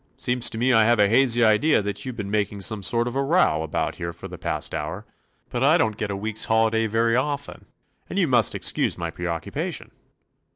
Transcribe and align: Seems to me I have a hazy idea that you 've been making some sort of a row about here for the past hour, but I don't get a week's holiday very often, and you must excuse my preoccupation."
Seems 0.17 0.49
to 0.49 0.57
me 0.57 0.73
I 0.73 0.83
have 0.85 0.97
a 0.97 1.07
hazy 1.07 1.45
idea 1.45 1.83
that 1.83 2.05
you 2.05 2.11
've 2.11 2.15
been 2.15 2.31
making 2.31 2.61
some 2.61 2.81
sort 2.81 3.07
of 3.07 3.15
a 3.15 3.21
row 3.21 3.61
about 3.61 3.97
here 3.97 4.11
for 4.11 4.27
the 4.27 4.35
past 4.39 4.73
hour, 4.73 5.05
but 5.51 5.63
I 5.63 5.77
don't 5.77 5.95
get 5.95 6.09
a 6.09 6.15
week's 6.15 6.45
holiday 6.45 6.87
very 6.87 7.15
often, 7.15 7.67
and 8.09 8.17
you 8.17 8.27
must 8.27 8.55
excuse 8.55 8.97
my 8.97 9.11
preoccupation." 9.11 9.91